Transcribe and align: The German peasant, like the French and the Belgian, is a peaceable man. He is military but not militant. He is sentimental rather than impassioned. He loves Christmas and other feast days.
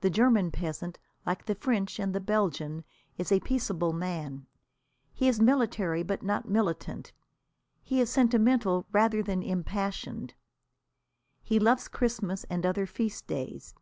The 0.00 0.10
German 0.10 0.52
peasant, 0.52 1.00
like 1.26 1.44
the 1.46 1.56
French 1.56 1.98
and 1.98 2.14
the 2.14 2.20
Belgian, 2.20 2.84
is 3.16 3.32
a 3.32 3.40
peaceable 3.40 3.92
man. 3.92 4.46
He 5.12 5.26
is 5.26 5.40
military 5.40 6.04
but 6.04 6.22
not 6.22 6.48
militant. 6.48 7.12
He 7.82 8.00
is 8.00 8.10
sentimental 8.10 8.86
rather 8.92 9.20
than 9.24 9.42
impassioned. 9.42 10.34
He 11.42 11.58
loves 11.58 11.88
Christmas 11.88 12.44
and 12.44 12.64
other 12.64 12.86
feast 12.86 13.26
days. 13.26 13.74